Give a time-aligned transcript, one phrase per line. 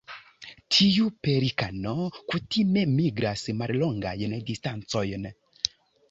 [0.75, 1.91] Tiu pelikano
[2.33, 5.29] kutime migras mallongajn distancojn.